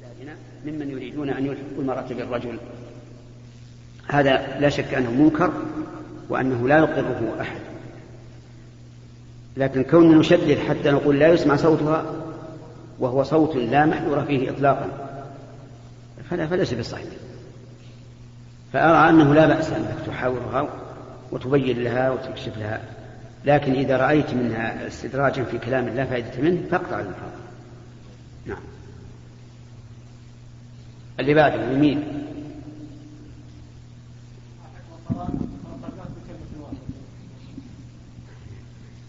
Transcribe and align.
بلادنا 0.00 0.36
ممن 0.64 0.90
يريدون 0.90 1.30
أن 1.30 1.46
يلحقوا 1.46 1.78
المرأة 1.78 2.06
بالرجل. 2.10 2.56
هذا 4.08 4.58
لا 4.60 4.68
شك 4.68 4.94
أنه 4.94 5.10
منكر 5.10 5.52
وأنه 6.28 6.68
لا 6.68 6.78
يقره 6.78 7.36
أحد. 7.40 7.60
لكن 9.56 9.82
كوننا 9.82 10.18
نشدد 10.18 10.58
حتى 10.58 10.90
نقول 10.90 11.18
لا 11.18 11.28
يسمع 11.28 11.56
صوتها 11.56 12.04
وهو 12.98 13.22
صوت 13.22 13.56
لا 13.56 13.86
محذور 13.86 14.24
فيه 14.24 14.50
إطلاقا 14.50 14.88
فلا 16.30 16.46
فليس 16.46 16.74
بصحيح 16.74 17.06
فأرى 18.72 19.10
أنه 19.10 19.34
لا 19.34 19.46
بأس 19.46 19.70
أنك 19.70 19.96
تحاورها 20.06 20.68
وتبين 21.32 21.82
لها 21.82 22.10
وتكشف 22.10 22.58
لها. 22.58 22.80
لكن 23.44 23.72
إذا 23.72 23.96
رأيت 23.96 24.34
منها 24.34 24.86
استدراجا 24.86 25.44
في 25.44 25.58
كلام 25.58 25.88
لا 25.88 26.04
فائدة 26.04 26.42
منه 26.42 26.60
فاقطع 26.70 27.00
المحاضرة 27.00 27.40
نعم. 28.46 28.58
اللي 31.20 31.34
بعده 31.34 31.72
يمين. 31.72 32.04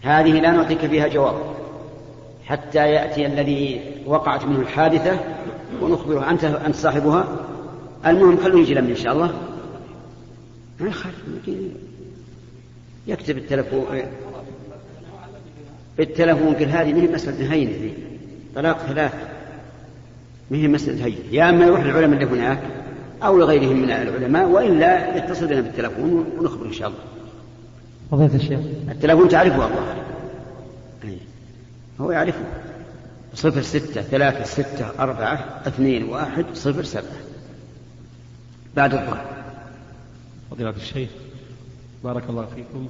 هذه 0.02 0.40
لا 0.40 0.50
نعطيك 0.50 0.86
فيها 0.86 1.08
جواب 1.08 1.34
حتى 2.44 2.78
يأتي 2.78 3.26
الذي 3.26 3.80
وقعت 4.06 4.44
منه 4.44 4.60
الحادثة 4.60 5.20
ونخبره 5.80 6.30
أنت 6.30 6.44
أنت 6.44 6.74
صاحبها. 6.74 7.46
المهم 8.06 8.36
خلوه 8.36 8.60
يجي 8.60 8.74
لنا 8.74 8.88
إن 8.88 8.96
شاء 8.96 9.12
الله. 9.12 9.34
يكتب 13.06 13.38
التلفون 13.38 13.86
بالتلفون 15.98 16.54
قال 16.54 16.68
هذه 16.68 17.02
هي 17.02 17.08
مسألة 17.08 17.52
هينة 17.52 17.92
طلاق 18.54 18.78
ثلاثة. 18.78 19.31
ما 20.52 20.58
هي 20.58 20.68
مسألة 20.68 21.04
هينة 21.04 21.18
يا 21.30 21.50
أما 21.50 21.64
يروح 21.64 21.80
للعلماء 21.80 22.22
اللي 22.22 22.40
هناك 22.40 22.58
أو 23.22 23.38
لغيرهم 23.38 23.76
من 23.76 23.90
العلماء 23.90 24.48
وإلا 24.48 25.16
يتصل 25.16 25.46
بنا 25.46 25.60
بالتلفون 25.60 26.26
ونخبر 26.38 26.66
إن 26.66 26.72
شاء 26.72 26.88
الله. 26.88 27.00
فضيلة 28.10 28.34
الشيخ. 28.34 28.60
التلفون 28.90 29.28
تعرفه 29.28 29.66
الله. 29.66 29.96
هو 32.00 32.10
يعرفه. 32.10 32.44
صفر 33.34 33.62
ستة 33.62 34.02
ثلاثة 34.02 34.44
ستة 34.44 34.90
أربعة 34.98 35.62
اثنين 35.66 36.04
واحد 36.04 36.44
صفر 36.54 36.82
سبعة. 36.82 37.22
بعد 38.76 38.94
الظهر. 38.94 39.26
فضيلة 40.50 40.70
الشيخ 40.70 41.10
بارك 42.04 42.22
الله 42.28 42.46
فيكم. 42.54 42.88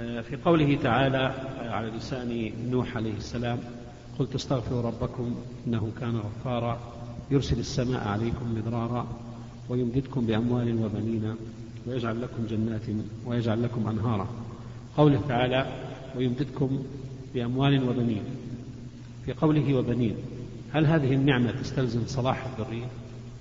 آه، 0.00 0.20
في 0.20 0.36
قوله 0.36 0.78
تعالى 0.82 1.34
آه، 1.62 1.70
على 1.70 1.90
لسان 1.90 2.52
نوح 2.70 2.96
عليه 2.96 3.16
السلام 3.16 3.58
قلت 4.18 4.34
استغفروا 4.34 4.82
ربكم 4.82 5.34
إنه 5.66 5.90
كان 6.00 6.16
غفارا. 6.16 6.80
يرسل 7.30 7.58
السماء 7.58 8.08
عليكم 8.08 8.54
مدرارا 8.54 9.06
ويمددكم 9.68 10.26
بأموال 10.26 10.84
وبنين 10.84 11.34
ويجعل 11.86 12.22
لكم 12.22 12.46
جنات 12.50 12.82
ويجعل 13.26 13.62
لكم 13.62 13.88
أنهارا. 13.88 14.26
قوله 14.96 15.20
تعالى 15.28 15.66
ويمددكم 16.16 16.82
بأموال 17.34 17.88
وبنين. 17.88 18.22
في 19.26 19.32
قوله 19.32 19.74
وبنين 19.74 20.16
هل 20.72 20.86
هذه 20.86 21.12
النعمة 21.12 21.50
تستلزم 21.50 22.02
صلاح 22.06 22.46
الذرية؟ 22.46 22.86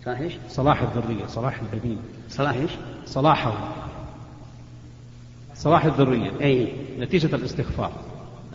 صلاح 0.06 0.20
إيش؟ 0.20 0.34
صلاح 0.50 0.82
الذرية 0.82 1.26
صلاح 1.26 1.62
البنين. 1.74 2.00
صلاح 2.30 2.54
إيش؟ 2.54 2.72
صلاحهم 3.06 3.72
صلاح 5.56 5.86
الذرية. 5.86 6.32
أي. 6.42 6.74
نتيجة 7.00 7.36
الاستغفار. 7.36 7.92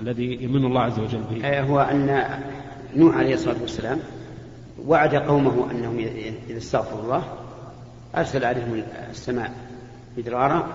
الذي 0.00 0.38
يمن 0.42 0.64
الله 0.64 0.80
عز 0.80 0.98
وجل 0.98 1.20
به. 1.30 1.60
هو 1.60 1.80
أن 1.80 2.24
نوح 2.96 3.16
عليه 3.16 3.34
الصلاة 3.34 3.56
والسلام 3.60 3.98
وعد 4.86 5.14
قومه 5.14 5.70
أنهم 5.70 5.98
إذا 6.48 6.58
استغفروا 6.58 7.02
الله 7.02 7.22
أرسل 8.16 8.44
عليهم 8.44 8.82
السماء 9.10 9.50
مدرارا 10.18 10.66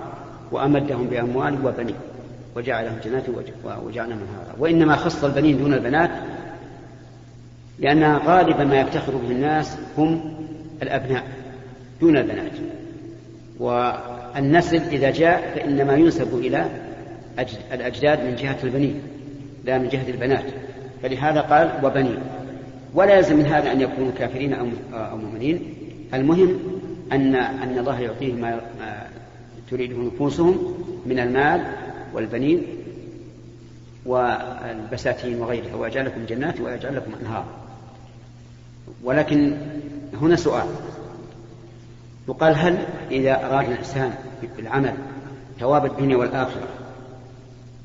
وأمدهم 0.52 1.08
بأموال 1.08 1.66
وبنين 1.66 1.96
وجعلهم 2.56 2.96
جنات 3.06 3.24
وجعلهم 3.86 4.20
انهارا 4.20 4.56
وإنما 4.60 4.96
خص 4.96 5.24
البنين 5.24 5.58
دون 5.58 5.74
البنات 5.74 6.12
لأن 7.80 8.18
غالبا 8.18 8.64
ما 8.64 8.80
يفتخر 8.80 9.12
به 9.12 9.32
الناس 9.32 9.78
هم 9.98 10.34
الأبناء 10.82 11.24
دون 12.02 12.18
البنات. 12.18 12.52
والنسل 13.60 14.82
إذا 14.82 15.12
جاء 15.12 15.52
فإنما 15.56 15.94
ينسب 15.94 16.38
إلى 16.38 16.66
الأجداد 17.74 18.26
من 18.26 18.36
جهة 18.36 18.58
البنين 18.64 19.02
لا 19.66 19.78
من 19.78 19.90
جهة 19.90 20.10
البنات. 20.10 20.46
فلهذا 21.04 21.42
قال 21.42 21.86
وبنين. 21.86 22.18
ولا 22.94 23.18
يلزم 23.18 23.38
من 23.38 23.46
هذا 23.46 23.72
أن 23.72 23.82
يكونوا 23.82 24.12
كافرين 24.20 24.54
أو 24.94 25.18
مؤمنين. 25.18 25.74
المهم 26.14 26.60
ان 27.12 27.36
أن 27.36 27.78
الله 27.78 28.00
يعطيهم 28.00 28.36
ما 28.36 28.60
تريده 29.72 29.98
نفوسهم 29.98 30.76
من 31.06 31.20
المال 31.20 31.66
والبنين 32.14 32.64
والبساتين 34.06 35.40
وغيرها 35.40 35.76
ويجعل 35.76 36.06
لكم 36.06 36.26
جنات 36.26 36.62
ويجعل 36.62 36.96
لكم 36.96 37.12
أنهار. 37.22 37.46
ولكن 39.04 39.58
هنا 40.22 40.36
سؤال. 40.36 40.68
يقال 42.30 42.56
هل 42.56 42.78
إذا 43.12 43.46
أراد 43.46 43.70
الإنسان 43.72 44.14
بالعمل 44.58 44.94
ثواب 45.60 45.86
الدنيا 45.86 46.18
والآخرة 46.18 46.68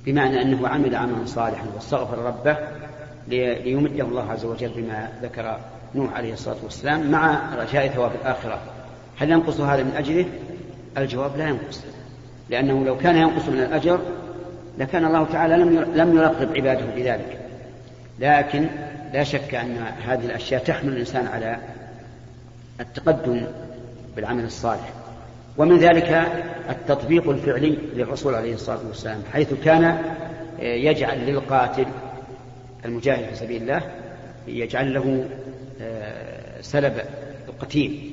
بمعنى 0.07 0.43
أنه 0.43 0.69
عمل 0.69 0.95
عملا 0.95 1.27
صالحا 1.27 1.67
واستغفر 1.75 2.19
ربه 2.19 2.57
ليمده 3.29 4.05
الله 4.05 4.33
عز 4.33 4.45
وجل 4.45 4.69
بما 4.69 5.09
ذكر 5.23 5.59
نوح 5.95 6.13
عليه 6.13 6.33
الصلاة 6.33 6.57
والسلام 6.65 7.11
مع 7.11 7.55
رجاء 7.55 7.89
ثواب 7.89 8.11
الآخرة. 8.21 8.61
هل 9.19 9.31
ينقص 9.31 9.61
هذا 9.61 9.83
من 9.83 9.93
أجله؟ 9.97 10.27
الجواب 10.99 11.37
لا 11.37 11.49
ينقص 11.49 11.85
لأنه 12.51 12.85
لو 12.85 12.99
كان 12.99 13.17
ينقص 13.17 13.49
من 13.49 13.59
الأجر 13.59 14.01
لكان 14.79 15.05
الله 15.05 15.25
تعالى 15.25 15.57
لم 15.57 15.79
لم 15.95 16.17
يرغب 16.17 16.57
عباده 16.57 16.87
بذلك. 16.97 17.39
لكن 18.21 18.67
لا 19.13 19.25
شك 19.25 19.55
أن 19.55 19.77
هذه 20.07 20.25
الأشياء 20.25 20.65
تحمل 20.65 20.93
الإنسان 20.93 21.27
على 21.27 21.59
التقدم 22.81 23.47
بالعمل 24.17 24.45
الصالح. 24.45 24.93
ومن 25.59 25.79
ذلك 25.79 26.27
التطبيق 26.71 27.31
الفعلي 27.31 27.79
للرسول 27.95 28.35
عليه 28.35 28.55
الصلاة 28.55 28.81
والسلام 28.89 29.23
حيث 29.33 29.55
كان 29.65 29.99
يجعل 30.59 31.27
للقاتل 31.27 31.87
المجاهد 32.85 33.25
في 33.29 33.35
سبيل 33.35 33.63
الله 33.63 33.83
يجعل 34.49 34.95
له 34.95 35.29
آه، 35.81 36.61
سلب 36.61 37.01
القتيل. 37.49 38.13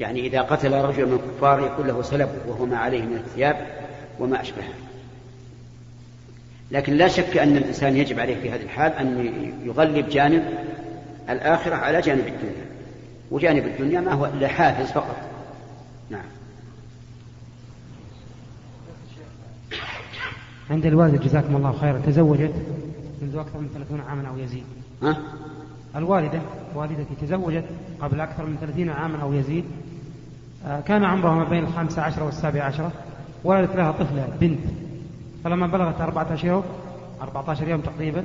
يعني 0.00 0.26
إذا 0.26 0.40
قتل 0.40 0.72
رجل 0.72 1.06
من 1.06 1.12
الكفار 1.12 1.66
يكون 1.66 1.86
له 1.86 2.02
سلب 2.02 2.28
وهو 2.48 2.66
ما 2.66 2.76
عليه 2.76 3.02
من 3.02 3.16
الثياب 3.16 3.66
وما 4.18 4.40
أشبهه. 4.40 4.74
لكن 6.70 6.94
لا 6.94 7.08
شك 7.08 7.36
أن 7.36 7.56
الإنسان 7.56 7.96
يجب 7.96 8.20
عليه 8.20 8.40
في 8.40 8.50
هذه 8.50 8.62
الحال 8.62 8.92
أن 8.92 9.32
يغلب 9.64 10.08
جانب 10.08 10.44
الآخرة 11.30 11.74
على 11.74 12.00
جانب 12.00 12.26
الدنيا. 12.26 12.66
وجانب 13.30 13.66
الدنيا 13.66 14.00
ما 14.00 14.12
هو 14.12 14.26
إلا 14.26 14.48
حافز 14.48 14.92
فقط. 14.92 15.29
نعم. 16.10 16.24
عند 20.70 20.86
الوالدة 20.86 21.18
جزاكم 21.18 21.56
الله 21.56 21.72
خيرا. 21.72 21.98
تزوجت 21.98 22.54
منذ 23.22 23.36
أكثر 23.36 23.58
من 23.58 23.68
ثلاثون 23.74 24.00
عاما 24.00 24.28
أو 24.28 24.38
يزيد. 24.38 24.64
ها؟ 25.02 25.16
الوالدة 25.96 26.40
والدتي 26.74 27.14
تزوجت 27.20 27.64
قبل 28.00 28.20
أكثر 28.20 28.46
من 28.46 28.56
ثلاثين 28.60 28.90
عاما 28.90 29.22
أو 29.22 29.32
يزيد. 29.32 29.64
آه، 30.66 30.80
كان 30.80 31.04
عمرها 31.04 31.34
ما 31.34 31.44
بين 31.44 31.64
الخامسة 31.64 32.02
عشرة 32.02 32.24
والسابعة 32.24 32.64
عشرة 32.64 32.92
ولدت 33.44 33.76
لها 33.76 33.92
طفلة 33.92 34.28
بنت. 34.40 34.60
فلما 35.44 35.66
بلغت 35.66 36.00
أربعة 36.00 36.34
أشهر 36.34 36.64
أربعة 37.22 37.50
عشر 37.50 37.68
يوم 37.68 37.80
تقريبا 37.80 38.24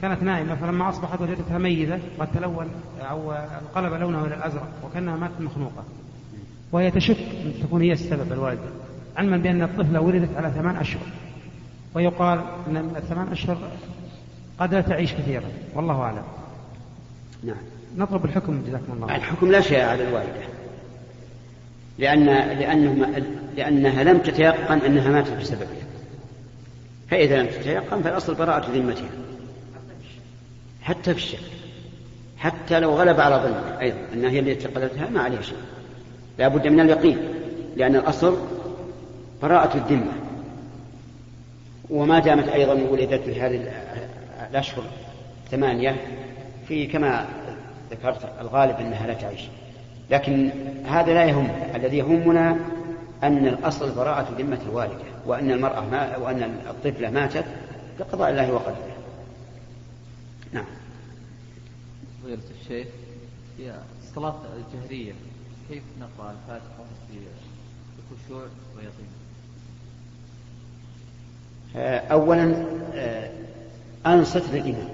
كانت 0.00 0.22
نائمة. 0.22 0.54
فلما 0.54 0.88
أصبحت 0.88 1.20
وجدتها 1.20 1.58
ميتة 1.58 1.98
قد 2.18 2.28
تلون 2.34 2.68
أو 3.00 3.32
انقلب 3.32 3.92
لونها 3.92 4.26
إلى 4.26 4.34
الأزرق 4.34 4.68
وكأنها 4.84 5.16
ماتت 5.16 5.40
مخنوقة. 5.40 5.84
وهي 6.72 6.90
تشك 6.90 7.16
أن 7.44 7.52
تكون 7.62 7.82
هي 7.82 7.92
السبب 7.92 8.32
الوالدة 8.32 8.70
علما 9.16 9.36
بأن 9.36 9.62
الطفلة 9.62 10.00
ولدت 10.00 10.36
على 10.36 10.50
ثمان 10.50 10.76
أشهر 10.76 11.06
ويقال 11.94 12.44
أن 12.66 12.76
الثمان 12.96 13.28
أشهر 13.28 13.58
قد 14.60 14.74
لا 14.74 14.80
تعيش 14.80 15.12
كثيرا 15.12 15.48
والله 15.74 16.00
أعلم. 16.00 16.22
نعم. 17.44 17.56
نطلب 17.96 18.24
الحكم 18.24 18.62
جزاكم 18.66 18.92
الله 18.92 19.16
الحكم 19.16 19.50
لا 19.50 19.60
شيء 19.60 19.80
على 19.80 20.08
الوالدة 20.08 20.42
لأن 21.98 22.24
لأنه 22.58 23.06
لأنها 23.56 24.04
لم 24.04 24.18
تتيقن 24.18 24.78
أنها 24.78 25.10
ماتت 25.10 25.32
بسببه 25.40 25.66
فإذا 27.10 27.42
لم 27.42 27.46
تتيقن 27.46 28.02
فالأصل 28.02 28.34
براءة 28.34 28.70
ذمتها. 28.70 29.10
حتى 30.82 31.14
في 31.14 31.18
الشك 31.18 31.38
حتى 32.38 32.80
لو 32.80 32.90
غلب 32.90 33.20
على 33.20 33.36
ظنها 33.36 33.80
أيضا 33.80 33.98
أنها 34.14 34.30
هي 34.30 34.38
التي 34.38 34.68
قتلتها 34.68 35.10
ما 35.10 35.20
عليها 35.20 35.42
شيء. 35.42 35.56
لا 36.38 36.48
بد 36.48 36.66
من 36.66 36.80
اليقين 36.80 37.18
لأن 37.76 37.96
الأصل 37.96 38.36
براءة 39.42 39.76
الذمة. 39.76 40.12
وما 41.90 42.18
دامت 42.18 42.48
أيضا 42.48 42.72
ولدت 42.72 43.22
في 43.22 43.40
هذه 43.40 43.72
الأشهر 44.50 44.84
ثمانية 45.50 45.96
في 46.68 46.86
كما 46.86 47.26
ذكرت 47.90 48.28
الغالب 48.40 48.76
أنها 48.80 49.06
لا 49.06 49.14
تعيش. 49.14 49.40
لكن 50.10 50.50
هذا 50.86 51.14
لا 51.14 51.24
يهم 51.24 51.48
الذي 51.74 51.98
يهمنا 51.98 52.56
أن 53.22 53.46
الأصل 53.46 53.94
براءة 53.94 54.28
ذمة 54.38 54.58
الوالدة 54.68 55.04
وأن 55.26 55.50
المرأة 55.50 55.80
ما 55.80 56.16
وأن 56.16 56.42
الطفلة 56.70 57.10
ماتت 57.10 57.44
بقضاء 57.98 58.30
الله 58.30 58.52
وقدره. 58.52 58.96
نعم. 60.52 60.64
فضيلة 62.22 62.42
الشيخ 62.60 62.86
في 63.56 63.72
الصلاة 64.02 64.36
الجهرية. 64.56 65.12
كيف 65.72 65.82
نقرأ 66.00 66.30
الفاتحة 66.30 66.84
بخشوع 68.10 68.42
ويقين؟ 68.76 69.06
آه، 71.76 71.98
أولا 71.98 72.66
آه، 72.94 73.30
أنصت 74.06 74.42
للإمام 74.52 74.88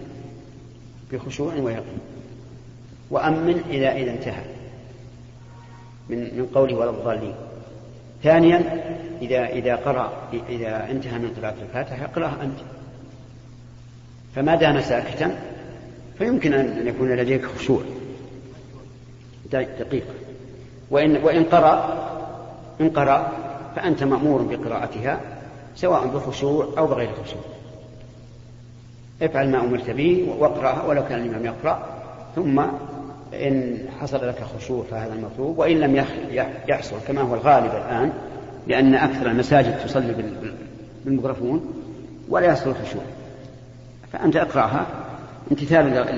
بخشوع 1.12 1.54
ويقين 1.54 1.98
وأمن 3.10 3.62
إذا 3.70 3.92
إذا 3.92 4.10
انتهى 4.10 4.44
من 6.08 6.18
من 6.18 6.50
قوله 6.54 6.74
ولا 6.74 6.90
الضالين. 6.90 7.34
ثانيا 8.22 8.84
إذا 9.22 9.46
إذا 9.46 9.76
قرأ 9.76 10.28
إذا 10.48 10.90
انتهى 10.90 11.18
من 11.18 11.34
قراءة 11.40 11.62
الفاتحة 11.62 12.04
اقرأها 12.04 12.42
أنت. 12.42 12.58
فما 14.34 14.54
دام 14.54 14.80
ساكتا 14.80 15.38
فيمكن 16.18 16.52
أن 16.52 16.86
يكون 16.86 17.16
لديك 17.16 17.44
خشوع. 17.44 17.82
دقيقة. 19.52 20.27
وإن 20.90 21.16
وإن 21.24 21.44
قرأ 21.44 21.98
إن 22.80 22.90
قرأ 22.90 23.32
فأنت 23.76 24.02
مأمور 24.02 24.42
بقراءتها 24.42 25.20
سواء 25.76 26.06
بخشوع 26.06 26.68
أو 26.78 26.86
بغير 26.86 27.10
خشوع. 27.24 27.42
افعل 29.22 29.50
ما 29.50 29.60
أمرت 29.60 29.90
به 29.90 30.34
واقرأها 30.38 30.82
ولو 30.82 31.04
كان 31.04 31.18
الإمام 31.20 31.44
يقرأ 31.44 31.86
ثم 32.36 32.60
إن 33.34 33.78
حصل 34.00 34.28
لك 34.28 34.42
خشوع 34.56 34.84
فهذا 34.90 35.12
المطلوب 35.14 35.58
وإن 35.58 35.80
لم 35.80 36.04
يحصل 36.68 36.96
كما 37.08 37.20
هو 37.20 37.34
الغالب 37.34 37.70
الآن 37.74 38.12
لأن 38.66 38.94
أكثر 38.94 39.26
المساجد 39.26 39.78
تصلي 39.78 40.14
بالميكروفون 41.04 41.72
ولا 42.28 42.46
يحصل 42.46 42.70
الخشوع 42.70 43.02
فأنت 44.12 44.36
اقرأها 44.36 44.86
امتثالا 45.50 46.10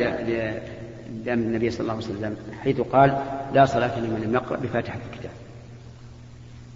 لأمر 1.25 1.43
النبي 1.43 1.71
صلى 1.71 1.81
الله 1.81 1.93
عليه 1.93 2.05
وسلم 2.05 2.37
حيث 2.62 2.81
قال 2.81 3.23
لا 3.55 3.67
صلاة 3.67 4.01
لمن 4.01 4.21
لم 4.25 4.35
يقرأ 4.35 4.57
بفاتحة 4.57 4.99
الكتاب. 5.12 5.31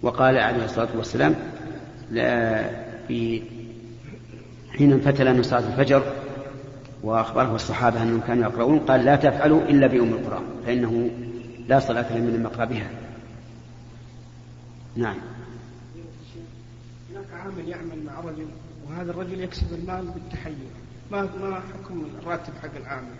وقال 0.01 0.37
عليه 0.37 0.65
الصلاة 0.65 0.89
والسلام 0.97 1.35
في 3.07 3.41
حين 4.77 4.91
انفتل 4.91 5.33
من 5.33 5.43
صلاة 5.43 5.67
الفجر 5.67 6.03
وأخبره 7.03 7.55
الصحابة 7.55 8.03
أنهم 8.03 8.21
كانوا 8.27 8.43
يقرؤون 8.43 8.79
قال 8.79 9.05
لا 9.05 9.15
تفعلوا 9.15 9.61
إلا 9.61 9.87
بأم 9.87 10.13
القرآن 10.13 10.43
فإنه 10.65 11.09
لا 11.67 11.79
صلاة 11.79 12.17
لمن 12.17 12.33
لم 12.33 12.43
يقرأ 12.43 12.65
بها. 12.65 12.89
نعم. 14.95 15.17
هناك 17.11 17.25
عامل 17.33 17.69
يعمل 17.69 18.03
مع 18.05 18.19
رجل 18.19 18.47
وهذا 18.89 19.11
الرجل 19.11 19.39
يكسب 19.41 19.73
المال 19.73 20.05
بالتحير 20.05 20.55
ما 21.11 21.21
ما 21.21 21.55
حكم 21.55 22.05
الراتب 22.21 22.53
حق 22.63 22.75
العامل؟ 22.75 23.15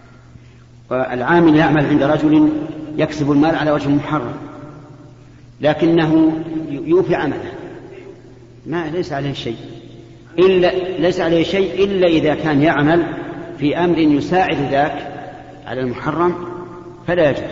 العامل 0.91 1.55
يعمل 1.55 1.85
عند 1.85 2.03
رجل 2.03 2.49
يكسب 2.97 3.31
المال 3.31 3.55
على 3.55 3.71
وجه 3.71 3.89
محرم. 3.89 4.33
لكنه 5.61 6.43
يوفي 6.69 7.15
عمله. 7.15 7.51
ما 8.65 8.89
ليس 8.89 9.13
عليه 9.13 9.33
شيء. 9.33 9.57
إلا 10.39 10.71
ليس 10.99 11.19
عليه 11.19 11.43
شيء 11.43 11.83
إلا 11.83 12.07
إذا 12.07 12.35
كان 12.35 12.61
يعمل 12.61 13.05
في 13.57 13.77
أمر 13.77 13.97
يساعد 13.97 14.57
ذاك 14.71 15.11
على 15.65 15.81
المحرم 15.81 16.35
فلا 17.07 17.29
يجوز. 17.29 17.43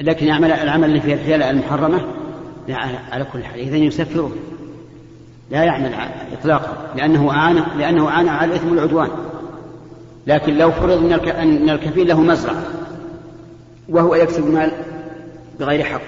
لكن 0.00 0.26
يعمل 0.26 0.52
العمل 0.52 0.84
اللي 0.84 1.00
فيه 1.00 1.14
الحيل 1.14 1.42
المحرمة 1.42 2.00
على 3.12 3.24
كل 3.32 3.44
حال 3.44 3.60
إذا 3.60 3.76
يسفره. 3.76 4.32
لا 5.50 5.64
يعمل 5.64 5.94
إطلاقا 6.32 6.94
لأنه 6.96 7.30
أعان 7.30 7.62
لأنه 7.78 8.08
أعان 8.08 8.28
على 8.28 8.50
الإثم 8.50 8.70
والعدوان. 8.70 9.10
لكن 10.26 10.58
لو 10.58 10.70
فرض 10.70 11.28
أن 11.28 11.70
الكفيل 11.70 12.08
له 12.08 12.20
مزرعة 12.20 12.62
وهو 13.88 14.14
يكسب 14.14 14.46
المال 14.46 14.72
بغير 15.60 15.84
حق 15.84 16.00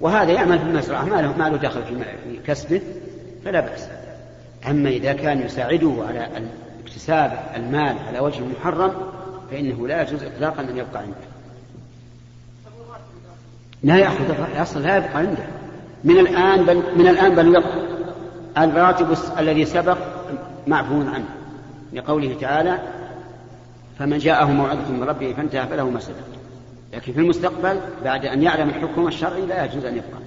وهذا 0.00 0.32
يعمل 0.32 0.58
في 0.58 0.64
المزرعة 0.64 1.04
ما 1.04 1.22
له, 1.22 1.36
ما 1.38 1.48
له 1.48 1.56
دخل 1.56 1.82
في 1.82 2.38
كسبه 2.46 2.80
فلا 3.44 3.60
بأس. 3.60 3.88
أما 4.70 4.88
إذا 4.88 5.12
كان 5.12 5.40
يساعده 5.40 5.94
على 6.08 6.28
اكتساب 6.84 7.38
المال 7.56 7.96
على 8.08 8.18
وجه 8.18 8.40
محرم 8.58 8.92
فإنه 9.50 9.88
لا 9.88 10.02
يجوز 10.02 10.22
إطلاقا 10.22 10.62
أن 10.62 10.76
يبقى 10.76 10.98
عنده. 10.98 11.16
لا 13.82 13.96
يأخذ 13.96 14.24
أصلا 14.62 14.82
لا 14.82 14.96
يبقى 14.96 15.16
عنده. 15.16 15.44
من 16.04 16.18
الآن 16.18 16.64
بل 16.64 16.82
من 16.96 17.08
الآن 17.08 17.34
بل 17.34 17.48
يبقى. 17.48 17.81
الراتب 18.58 19.16
الذي 19.38 19.64
سبق 19.64 19.98
معفو 20.66 21.00
عنه. 21.00 21.28
لقوله 21.92 22.36
تعالى 22.40 22.78
فمن 23.98 24.18
جاءه 24.18 24.44
موعظة 24.44 24.92
من 24.92 25.02
ربه 25.02 25.32
فانتهى 25.32 25.66
فله 25.66 25.90
ما 25.90 26.00
سلف 26.00 26.16
لكن 26.92 27.12
في 27.12 27.18
المستقبل 27.20 27.80
بعد 28.04 28.26
أن 28.26 28.42
يعلم 28.42 28.68
الحكم 28.68 29.08
الشرعي 29.08 29.46
لا 29.46 29.64
يجوز 29.64 29.84
أن 29.84 29.96
يبقى. 29.96 30.20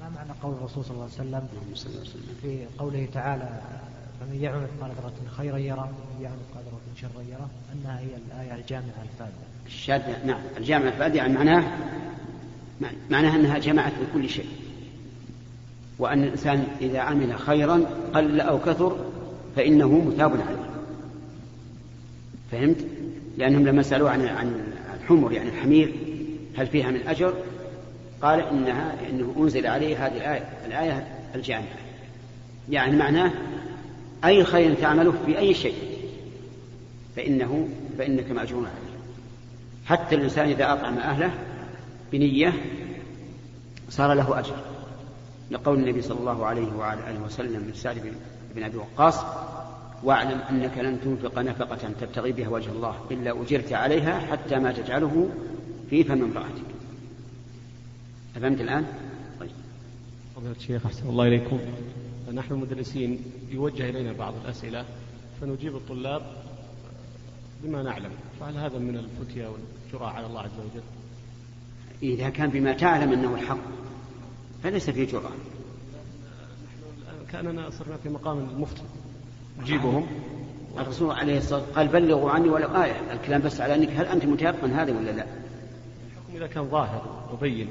ما 0.00 0.08
معنى 0.16 0.30
قول 0.42 0.54
الرسول 0.54 0.84
صلى 0.84 0.94
الله 0.94 1.08
عليه 1.18 1.30
وسلم؟ 1.72 1.98
في 2.42 2.58
قوله 2.78 3.08
تعالى 3.14 3.60
فمن 4.20 4.42
يعمل 4.42 4.60
مثقال 4.60 4.90
ذرة 4.90 5.30
خيرا 5.36 5.58
يرى 5.58 5.80
ومن 5.80 6.22
يعمل 6.22 6.36
مثقال 6.36 6.64
ذرة 6.64 6.80
شرا 7.00 7.22
يرى 7.22 7.48
أنها 7.72 7.98
هي 7.98 8.16
الآية 8.26 8.60
الجامعة 8.60 9.02
الفائدة 9.12 9.34
الشاذة 9.66 10.26
نعم 10.26 10.40
الجامعة 10.56 10.88
الفائدة 10.88 11.16
يعني 11.16 11.32
معناه 11.32 11.64
معناها 13.10 13.36
أنها 13.36 13.58
جمعت 13.58 13.92
بكل 13.92 14.28
شيء 14.28 14.48
وأن 15.98 16.24
الإنسان 16.24 16.66
إذا 16.80 16.98
عمل 16.98 17.38
خيرا 17.38 17.84
قل 18.14 18.40
أو 18.40 18.58
كثر 18.58 18.96
فإنه 19.56 20.04
مثاب 20.04 20.30
عليه 20.30 20.70
فهمت؟ 22.52 22.76
لأنهم 23.38 23.66
لما 23.66 23.82
سألوه 23.82 24.10
عن 24.10 24.26
عن 24.26 24.62
الحمر 25.00 25.32
يعني 25.32 25.48
الحمير 25.48 25.94
هل 26.56 26.66
فيها 26.66 26.90
من 26.90 27.00
أجر؟ 27.06 27.34
قال 28.22 28.40
إنها 28.40 28.94
إنه 29.10 29.34
أنزل 29.38 29.66
عليه 29.66 30.06
هذه 30.06 30.16
الآية 30.16 30.48
الآية 30.66 31.06
الجامعة 31.34 31.66
يعني 32.70 32.96
معناه 32.96 33.32
أي 34.24 34.44
خير 34.44 34.74
تعمله 34.74 35.14
في 35.26 35.38
أي 35.38 35.54
شيء 35.54 35.74
فإنه 37.16 37.68
فإنك 37.98 38.30
مأجور 38.30 38.60
عليه 38.60 38.92
حتى 39.86 40.14
الإنسان 40.14 40.48
إذا 40.48 40.72
أطعم 40.72 40.98
أهله 40.98 41.30
بنية 42.12 42.52
صار 43.88 44.14
له 44.14 44.38
أجر 44.38 44.56
لقول 45.50 45.78
النبي 45.78 46.02
صلى 46.02 46.20
الله 46.20 46.46
عليه 46.46 46.72
وعلى 46.72 47.10
آله 47.10 47.22
وسلم 47.22 47.70
لسعد 47.70 48.14
بن 48.54 48.62
أبي 48.62 48.76
وقاص 48.76 49.20
واعلم 50.02 50.38
أنك 50.38 50.78
لن 50.78 51.00
تنفق 51.00 51.38
نفقة 51.38 51.90
تبتغي 52.00 52.32
بها 52.32 52.48
وجه 52.48 52.70
الله 52.70 52.94
إلا 53.10 53.42
أجرت 53.42 53.72
عليها 53.72 54.18
حتى 54.18 54.58
ما 54.58 54.72
تجعله 54.72 55.28
في 55.90 56.04
فم 56.04 56.22
امرأتك 56.22 56.72
أفهمت 58.36 58.60
الآن؟ 58.60 58.86
طيب 59.40 59.50
فضيلة 60.36 60.54
الشيخ 60.56 60.86
أحسن 60.86 61.08
الله 61.08 61.26
إليكم 61.26 61.58
نحن 62.34 62.54
المدرسين 62.54 63.20
يوجه 63.50 63.88
إلينا 63.88 64.12
بعض 64.12 64.34
الأسئلة 64.44 64.84
فنجيب 65.40 65.76
الطلاب 65.76 66.22
بما 67.64 67.82
نعلم 67.82 68.10
فهل 68.40 68.56
هذا 68.56 68.78
من 68.78 68.96
الفتية 68.96 69.46
والجراء 69.46 70.14
على 70.14 70.26
الله 70.26 70.40
عز 70.40 70.58
وجل؟ 70.58 70.82
إذا 72.02 72.28
كان 72.28 72.50
بما 72.50 72.72
تعلم 72.72 73.12
أنه 73.12 73.34
الحق 73.34 73.58
فليس 74.62 74.90
فيه 74.90 75.06
جرأة. 75.06 75.30
كأننا 77.32 77.70
صرنا 77.70 77.96
في 77.96 78.08
مقام 78.08 78.38
المفتي. 78.38 78.82
نجيبهم 79.60 80.06
الرسول 80.78 81.10
عليه 81.10 81.38
الصلاة 81.38 81.58
والسلام 81.60 81.76
قال 81.76 81.88
بلغوا 81.88 82.30
عني 82.30 82.48
ولو 82.48 82.82
آية. 82.82 83.12
الكلام 83.12 83.42
بس 83.42 83.60
على 83.60 83.74
أنك 83.74 83.88
هل 83.88 84.06
أنت 84.06 84.24
متيقن 84.24 84.70
هذا 84.70 84.92
ولا 84.92 85.10
لا؟ 85.10 85.26
الحكم 86.06 86.36
إذا 86.36 86.46
كان 86.46 86.68
ظاهر 86.68 87.26
وبين 87.32 87.68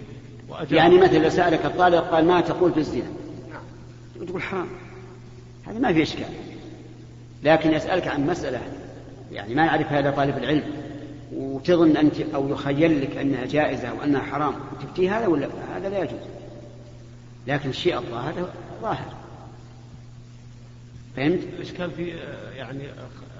يعني 0.71 0.97
مثلا 0.97 1.17
لو 1.17 1.29
سألك 1.29 1.65
الطالب 1.65 2.03
قال 2.03 2.25
ما 2.25 2.41
تقول 2.41 2.73
في 2.73 2.79
الزنا؟ 2.79 3.03
نعم. 3.49 4.27
تقول 4.27 4.41
حرام. 4.41 4.67
هذا 5.67 5.79
ما 5.79 5.93
في 5.93 6.01
إشكال. 6.01 6.25
لكن 7.43 7.71
يسألك 7.71 8.07
عن 8.07 8.27
مسألة 8.27 8.61
يعني 9.31 9.55
ما 9.55 9.65
يعرفها 9.65 9.99
إلا 9.99 10.11
طالب 10.11 10.37
العلم. 10.37 10.63
وتظن 11.33 11.97
أنت 11.97 12.21
أو 12.35 12.49
يخيل 12.49 13.01
لك 13.01 13.17
أنها 13.17 13.45
جائزة 13.45 13.93
وأنها 13.93 14.21
حرام 14.21 14.53
تفتي 14.81 15.09
هذا 15.09 15.27
ولا 15.27 15.47
هذا 15.75 15.89
لا 15.89 15.99
يجوز. 15.99 16.19
لكن 17.47 17.69
الشيء 17.69 17.97
الظاهر 17.97 18.49
ظاهر. 18.81 19.13
فهمت؟ 21.15 21.43
الإشكال 21.43 21.91
في 21.91 22.07
يعني 22.55 22.83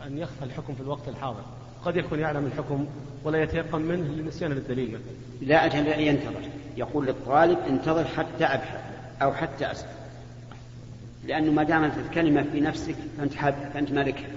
أن 0.08 0.18
يخفى 0.18 0.46
الحكم 0.46 0.74
في 0.76 0.82
الوقت 0.82 1.08
الحاضر. 1.08 1.44
قد 1.86 1.96
يكون 1.96 2.20
يعلم 2.20 2.46
الحكم 2.46 2.88
ولا 3.24 3.44
يتيقن 3.44 3.82
منه 3.82 4.14
لنسيان 4.16 4.52
الدليل 4.52 4.88
مثلا. 4.88 5.48
لا 5.48 5.66
أجل 5.66 5.88
ينتظر. 5.88 6.42
يقول 6.78 7.06
للطالب 7.06 7.60
انتظر 7.70 8.06
حتى 8.06 8.46
أبحث 8.46 8.80
أو 9.22 9.34
حتى 9.34 9.72
أسأل. 9.72 9.90
لأنه 11.28 11.52
ما 11.52 11.64
دامت 11.64 11.98
الكلمة 11.98 12.46
في 12.52 12.60
نفسك 12.60 12.96
فأنت 13.18 13.36
حاب 13.36 13.72
فأنت 13.74 13.92
مالكها 13.92 14.30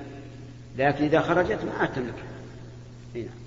لكن 0.79 1.05
إذا 1.05 1.21
خرجت 1.21 1.59
ما 1.65 1.87
تملكها. 1.87 2.25
هنا. 3.15 3.44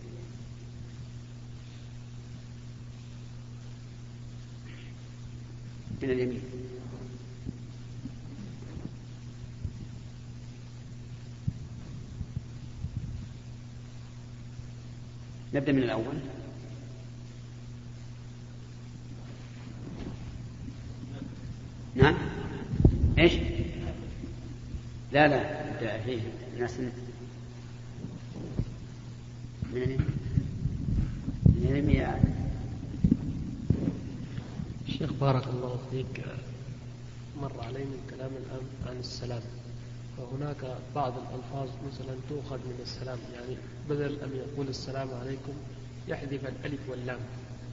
من 6.01 6.10
اليمين. 6.10 6.42
نبدأ 15.54 15.72
من 15.72 15.84
الأول. 15.84 16.04
نعم. 21.96 22.16
إيش؟ 23.20 23.34
لا 25.12 25.27
لا 25.27 25.72
نبدأ. 25.74 26.01
فيه 26.01 26.22
ناس 26.60 26.80
من 26.80 26.92
من 31.46 31.66
اليمين 31.72 31.98
شيخ 31.98 32.37
بارك 35.22 35.44
الله 35.48 35.78
فيك 35.92 36.26
مر 37.42 37.52
علي 37.68 37.84
من 37.84 38.00
كلام 38.10 38.32
الآن 38.32 38.66
عن 38.88 39.00
السلام. 39.00 39.42
وهناك 40.18 40.78
بعض 40.96 41.14
الألفاظ 41.14 41.70
مثلا 41.88 42.16
تؤخذ 42.30 42.58
من 42.58 42.80
السلام 42.82 43.18
يعني 43.34 43.58
بدل 43.90 44.18
أن 44.24 44.30
يقول 44.36 44.68
السلام 44.68 45.08
عليكم 45.22 45.54
يحذف 46.08 46.42
الألف 46.46 46.80
واللام. 46.90 47.18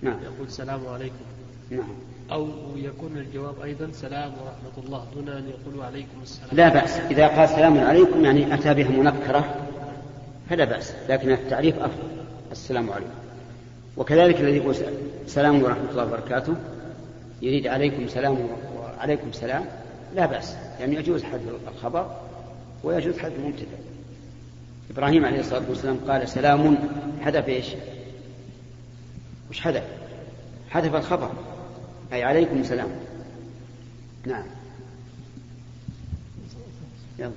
نعم. 0.02 0.22
يقول 0.22 0.50
سلام 0.50 0.86
عليكم. 0.86 1.24
نعم. 1.70 1.94
أو 2.32 2.48
يكون 2.76 3.16
الجواب 3.16 3.60
أيضا 3.60 3.90
سلام 3.92 4.32
ورحمة 4.32 4.84
الله 4.86 5.06
دون 5.14 5.28
أن 5.28 5.48
يقولوا 5.48 5.84
عليكم 5.84 6.22
السلام. 6.22 6.50
لا 6.52 6.68
بأس. 6.68 6.90
إذا 6.90 7.26
قال 7.28 7.48
سلام 7.48 7.78
عليكم 7.78 8.24
يعني 8.24 8.54
أتى 8.54 8.74
بها 8.74 8.88
منكرة 8.88 9.68
فلا 10.50 10.64
بأس. 10.64 10.94
لكن 11.08 11.32
التعريف 11.32 11.78
أفضل. 11.78 12.08
السلام 12.52 12.90
عليكم. 12.90 13.10
وكذلك 13.96 14.40
الذي 14.40 14.56
يقول 14.56 14.74
سلام 15.26 15.62
ورحمة 15.62 15.90
الله 15.90 16.04
وبركاته 16.04 16.54
يريد 17.44 17.66
عليكم 17.66 18.08
سلام 18.08 18.48
وعليكم 18.78 19.32
سلام 19.32 19.64
لا 20.14 20.26
بأس 20.26 20.56
يعني 20.80 20.96
يجوز 20.96 21.22
حذف 21.22 21.42
الخبر 21.68 22.16
ويجوز 22.84 23.18
حذف 23.18 23.38
المبتدأ. 23.38 23.78
إبراهيم 24.90 25.24
عليه 25.24 25.40
الصلاة 25.40 25.62
والسلام 25.68 25.96
قال 26.08 26.28
سلام 26.28 26.78
حذف 27.20 27.48
إيش؟ 27.48 27.66
وش 29.50 29.60
حذف؟ 29.60 29.84
حذف 30.70 30.94
الخبر 30.94 31.30
أي 32.12 32.22
عليكم 32.22 32.64
سلام. 32.64 32.88
نعم. 34.26 34.44
يلا. 37.18 37.32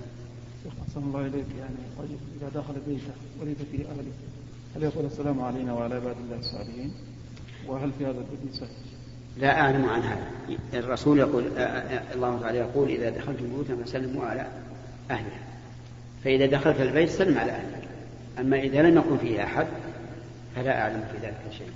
أحسن 0.87 0.99
الله 0.99 1.21
إليك 1.21 1.45
يعني 1.59 1.75
رجل 1.99 2.17
إذا 2.41 2.61
دخل 2.61 2.73
بيته 2.87 3.11
وليس 3.41 3.57
فيه 3.71 3.85
أهله. 3.85 4.11
هل 4.75 4.83
يقول 4.83 5.05
السلام 5.05 5.41
علينا 5.41 5.73
وعلى 5.73 5.95
عباد 5.95 6.15
الله 6.25 6.39
الصالحين؟ 6.39 6.93
وهل 7.67 7.91
في 7.97 8.05
هذا 8.05 8.25
سهل؟ 8.53 8.96
لا 9.37 9.59
أعلم 9.61 9.89
عن 9.89 10.01
هذا. 10.01 10.27
الرسول 10.73 11.19
يقول 11.19 11.43
الله 12.15 12.39
تعالى 12.41 12.57
يقول 12.57 12.89
إذا 12.89 13.09
دخلت 13.09 13.41
بيوتا 13.41 13.83
فسلموا 13.83 14.25
على 14.25 14.47
أهلها. 15.11 15.39
فإذا 16.23 16.45
دخلت 16.45 16.81
البيت 16.81 17.09
سلم 17.09 17.37
على 17.37 17.51
أهلك 17.51 17.87
أما 18.39 18.59
إذا 18.59 18.81
لم 18.81 18.97
يكن 18.97 19.17
فيه 19.17 19.43
أحد 19.43 19.67
فلا 20.55 20.81
أعلم 20.81 21.03
في 21.11 21.27
ذلك 21.27 21.41
شيء. 21.57 21.71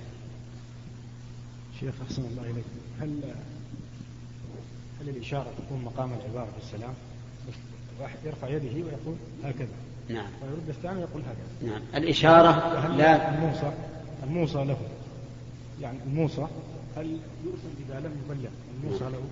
شيخ 1.80 1.94
أحسن 2.06 2.22
الله 2.22 2.42
إليك. 2.42 2.64
هل 3.00 3.20
هل 5.00 5.08
الإشارة 5.08 5.46
تكون 5.66 5.82
مقام 5.84 6.10
العبارة 6.12 6.50
في 6.50 6.64
السلام؟ 6.64 6.94
واحد 8.00 8.16
يرفع 8.24 8.48
يده 8.48 8.74
ويقول 8.74 9.16
هكذا. 9.44 9.66
نعم. 10.08 10.26
ويرد 10.42 10.68
الثاني 10.68 11.00
يقول 11.00 11.22
هكذا. 11.22 11.72
نعم. 11.72 11.82
الإشارة 11.94 12.86
لا. 12.96 13.34
الموصى 13.34 13.72
الموصى 14.22 14.64
له 14.64 14.76
يعني 15.82 15.98
الموصى 16.06 16.46
هل 16.96 17.18
يرسل 17.44 17.68
إذا 17.88 18.00
لم 18.00 18.12
يبلغ 18.24 18.50
الموصى 18.84 19.04
له. 19.04 19.22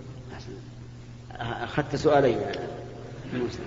أخذت 1.65 1.97
سؤالين. 1.97 2.39
موسى 3.35 3.59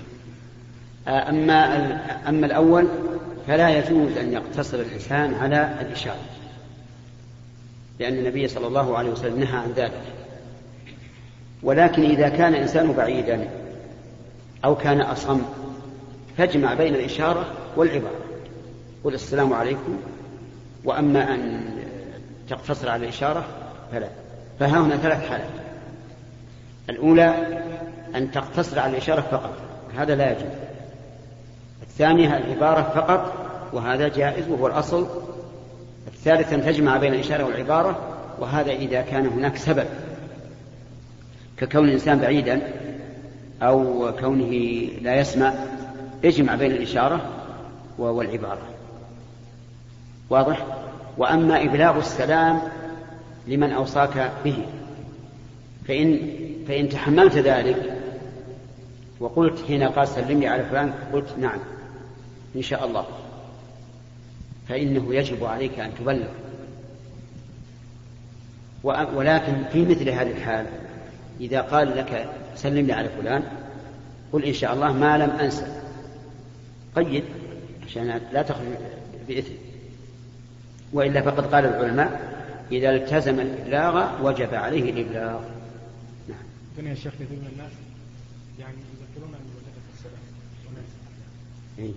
أما 1.08 1.56
أما 2.30 2.46
الأول 2.46 2.88
فلا 3.48 3.70
يجوز 3.70 4.18
أن 4.18 4.34
يقتصر 4.34 4.80
الإنسان 4.80 5.34
على 5.34 5.78
الإشارة 5.82 6.22
لأن 8.00 8.14
النبي 8.14 8.48
صلى 8.48 8.68
الله 8.68 8.98
عليه 8.98 9.10
وسلم 9.10 9.40
نهى 9.40 9.58
عن 9.58 9.72
ذلك. 9.72 10.04
ولكن 11.64 12.04
إذا 12.04 12.30
كان 12.30 12.54
الإنسان 12.54 12.92
بعيدا 12.92 13.50
أو 14.66 14.76
كان 14.76 15.02
أصم 15.02 15.42
فاجمع 16.38 16.74
بين 16.74 16.96
الإشارة 16.96 17.54
والعبارة. 17.76 18.20
قل 19.04 19.14
السلام 19.14 19.54
عليكم 19.54 19.98
وأما 20.84 21.36
أن 21.36 21.64
تقتصر 22.50 22.90
على 22.90 23.04
الإشارة 23.04 23.63
فلا 23.94 24.08
فها 24.60 24.80
هنا 24.80 24.98
ثلاث 24.98 25.30
حالات. 25.30 25.50
الأولى 26.90 27.34
أن 28.16 28.32
تقتصر 28.32 28.80
على 28.80 28.92
الإشارة 28.92 29.22
فقط 29.22 29.54
هذا 29.98 30.16
لا 30.16 30.32
يجوز. 30.32 30.52
الثانية 31.82 32.38
العبارة 32.38 32.82
فقط 32.82 33.34
وهذا 33.74 34.08
جائز 34.08 34.50
وهو 34.50 34.68
الأصل. 34.68 35.08
الثالث 36.08 36.54
أن 36.54 36.66
تجمع 36.66 36.98
بين 36.98 37.14
الإشارة 37.14 37.44
والعبارة 37.44 38.00
وهذا 38.40 38.72
إذا 38.72 39.02
كان 39.02 39.28
هناك 39.28 39.58
سبب. 39.58 39.86
ككون 41.58 41.86
الإنسان 41.86 42.20
بعيدا 42.20 42.62
أو 43.62 44.12
كونه 44.20 44.52
لا 45.02 45.16
يسمع 45.16 45.54
اجمع 46.26 46.56
بين 46.56 46.72
الإشارة 46.72 47.22
والعبارة 47.98 48.62
واضح؟ 50.30 50.66
وأما 51.18 51.64
إبلاغ 51.64 51.98
السلام 51.98 52.62
لمن 53.48 53.72
أوصاك 53.72 54.32
به. 54.46 54.66
فإن 55.88 56.20
فإن 56.68 56.90
تحملت 56.90 57.38
ذلك 57.38 57.98
وقلت 59.20 59.66
حين 59.68 59.84
قال 59.84 60.08
سلمني 60.08 60.48
على 60.48 60.64
فلان 60.64 60.94
قلت 61.14 61.38
نعم 61.38 61.60
إن 62.56 62.62
شاء 62.62 62.86
الله. 62.86 63.06
فإنه 64.70 65.16
يجب 65.16 65.44
عليك 65.44 65.80
أن 65.80 65.92
تبلغ. 66.00 66.28
ولكن 69.16 69.64
في 69.72 69.86
مثل 69.86 70.10
هذه 70.10 70.32
الحال 70.32 70.66
إذا 71.42 71.62
قال 71.62 71.98
لك 71.98 72.30
سلم 72.56 72.88
لي 72.88 72.94
على 72.94 73.10
فلان 73.10 73.44
قل 74.34 74.44
إن 74.46 74.54
شاء 74.54 74.74
الله 74.74 74.94
ما 74.94 75.18
لم 75.18 75.30
أنسى. 75.30 75.82
قيد 76.96 77.24
عشان 77.88 78.22
لا 78.32 78.42
تخرج 78.42 78.68
بإثم. 79.28 79.54
وإلا 80.94 81.22
فقد 81.22 81.54
قال 81.54 81.66
العلماء 81.66 82.33
إذا 82.78 82.90
التزم 82.90 83.40
الإبلاغ 83.40 84.26
وجب 84.26 84.54
عليه 84.54 84.92
الإبلاغ. 84.92 85.42
نعم. 86.30 86.88
يا 86.88 86.96
شيخ 86.96 87.14
كثير 87.14 87.28
من 87.32 87.50
الناس 87.54 87.72
يعني 88.60 88.76
يذكرون 88.76 89.34
أن 89.36 89.46
وجبت 89.56 89.78
السلام. 89.98 90.24
إيه. 91.80 91.94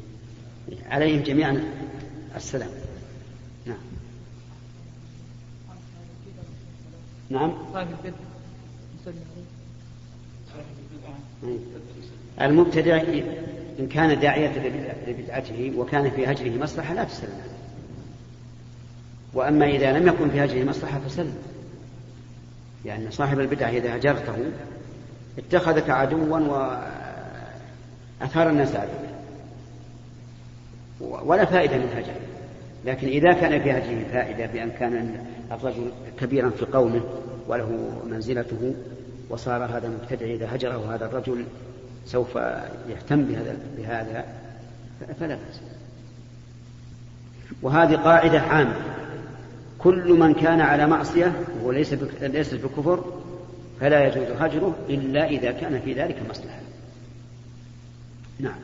عليهم 0.93 1.23
جميعا 1.23 1.65
السلام. 2.37 2.71
نعم. 3.67 3.77
نعم. 7.31 7.53
صاحب 7.73 7.87
البدع 8.05 8.17
المبتدع 12.41 13.03
إن 13.79 13.89
كان 13.89 14.21
داعية 14.21 14.53
لبدعته 15.07 15.73
وكان 15.77 16.11
في 16.11 16.27
هجره 16.27 16.63
مصلحة 16.63 16.95
لا 16.95 17.05
تسلم 17.05 17.41
وأما 19.37 19.67
إذا 19.67 19.99
لم 19.99 20.09
يكن 20.09 20.31
في 20.31 20.45
هجره 20.45 20.65
مصلحة 20.65 20.99
فسلم 20.99 21.37
لأن 22.85 23.01
يعني 23.01 23.11
صاحب 23.11 23.41
البدعة 23.41 23.69
إذا 23.69 23.97
هجرته 23.97 24.37
اتخذك 25.39 25.91
عدوا 25.91 26.39
وأثار 28.21 28.51
الناس 28.51 28.77
عليك. 28.77 28.91
ولا 31.01 31.45
فائدة 31.45 31.77
من 31.77 31.89
هجره 31.97 32.21
لكن 32.85 33.09
إذا 33.09 33.33
كان 33.33 33.63
في 33.63 33.73
هجره 33.73 34.05
فائدة 34.13 34.47
بأن 34.47 34.71
كان 34.71 35.25
الرجل 35.53 35.93
كبيرا 36.21 36.51
في 36.51 36.65
قومه 36.65 37.01
وله 37.49 38.01
منزلته 38.07 38.75
وصار 39.31 39.65
هذا 39.65 39.87
المبتدع 39.87 40.27
إذا 40.27 40.55
هجره 40.55 40.95
هذا 40.95 41.07
الرجل 41.07 41.45
سوف 42.07 42.37
يهتم 42.89 43.25
بهذا 43.25 43.57
بهذا 43.79 44.25
فلا 45.21 45.35
بأس. 45.35 45.61
وهذه 47.63 47.95
قاعدة 47.97 48.41
عامة. 48.41 49.06
كل 49.87 50.13
من 50.13 50.35
كان 50.35 50.61
على 50.61 50.87
معصية 50.87 51.47
وهو 51.57 51.73
ليس 51.73 51.93
ليس 52.21 52.55
بكفر 52.55 53.05
فلا 53.81 54.07
يجوز 54.07 54.37
هجره 54.41 54.77
إلا 54.89 55.29
إذا 55.29 55.53
كان 55.53 55.81
في 55.81 55.93
ذلك 55.93 56.23
مصلحة. 56.31 56.61
نعم. 58.39 58.59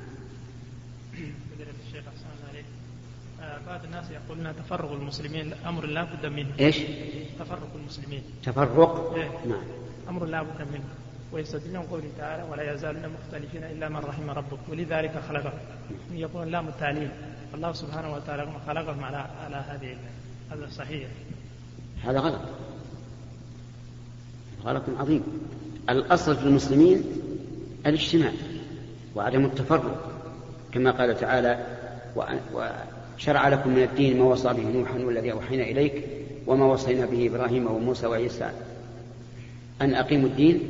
عليك. 2.48 2.64
بعض 3.66 3.84
الناس 3.84 4.10
يقولون 4.10 4.52
تفرق 4.56 4.92
المسلمين 4.92 5.52
أمر 5.66 5.86
لا 5.86 6.04
بد 6.04 6.26
منه. 6.26 6.48
إيش؟ 6.60 6.78
تفرق 7.38 7.70
المسلمين. 7.74 8.22
تفرق؟ 8.42 9.14
إيه؟ 9.14 9.30
نعم. 9.46 9.62
أمر 10.08 10.24
لا 10.24 10.42
بد 10.42 10.62
منه. 10.72 10.88
ويستدلون 11.32 11.82
قوله 11.82 12.10
تعالى 12.18 12.42
ولا 12.50 12.74
يزالون 12.74 13.02
مختلفين 13.08 13.64
إلا 13.64 13.88
من 13.88 13.96
رحم 13.96 14.30
ربك. 14.30 14.58
ولذلك 14.68 15.22
خلقهم 15.28 15.58
يكون 16.12 16.48
لام 16.48 16.68
التعليل 16.68 17.10
الله 17.54 17.72
سبحانه 17.72 18.14
وتعالى 18.14 18.46
خلقهم 18.66 19.04
على 19.04 19.16
على 19.16 19.56
هذه 19.56 19.96
هذا 20.52 20.68
صحيح. 20.70 21.08
هذا 22.04 22.18
غلط. 22.18 22.40
غلط 24.64 24.82
عظيم. 24.98 25.22
الأصل 25.90 26.36
في 26.36 26.42
المسلمين 26.42 27.04
الاجتماع 27.86 28.32
وعدم 29.14 29.44
التفرق 29.44 30.10
كما 30.72 30.90
قال 30.90 31.20
تعالى 31.20 31.66
وشرع 32.54 33.48
لكم 33.48 33.70
من 33.70 33.82
الدين 33.82 34.18
ما 34.18 34.24
وصى 34.24 34.48
به 34.48 34.62
نوحا 34.62 34.98
والذي 34.98 35.32
أوحينا 35.32 35.62
إليك 35.62 36.04
وما 36.46 36.64
وصينا 36.64 37.06
به 37.06 37.26
إبراهيم 37.26 37.66
وموسى 37.66 38.06
وعيسى. 38.06 38.50
أن 39.82 39.94
أقيموا 39.94 40.28
الدين 40.28 40.60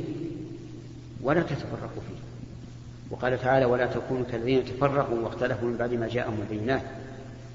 ولا 1.21 1.41
تتفرقوا 1.41 2.01
فيه. 2.07 2.23
وقال 3.11 3.41
تعالى 3.41 3.65
ولا 3.65 3.85
تكونوا 3.85 4.25
كالذين 4.31 4.65
تفرقوا 4.65 5.19
واختلفوا 5.19 5.67
من 5.67 5.77
بعد 5.77 5.93
ما 5.93 6.07
جاءهم 6.07 6.37
البينات. 6.41 6.83